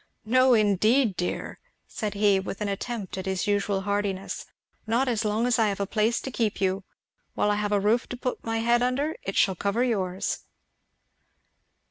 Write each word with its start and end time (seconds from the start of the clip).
"No 0.25 0.55
indeed, 0.55 1.15
dear!" 1.15 1.59
said 1.85 2.15
he, 2.15 2.39
with 2.39 2.59
an 2.59 2.67
attempt 2.67 3.19
at 3.19 3.27
his 3.27 3.45
usual 3.45 3.81
heartiness, 3.81 4.47
"not 4.87 5.07
as 5.07 5.23
long 5.23 5.45
as 5.45 5.59
I 5.59 5.67
have 5.67 5.79
a 5.79 5.85
place 5.85 6.19
to 6.21 6.31
keep 6.31 6.59
you. 6.59 6.83
While 7.35 7.51
I 7.51 7.55
have 7.61 7.71
a 7.71 7.79
roof 7.79 8.09
to 8.09 8.17
put 8.17 8.43
my 8.43 8.57
head 8.61 8.81
under, 8.81 9.15
it 9.21 9.35
shall 9.35 9.53
cover 9.53 9.83
yours." 9.83 10.39